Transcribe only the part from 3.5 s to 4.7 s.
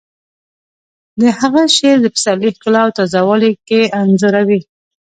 ګي انځوروي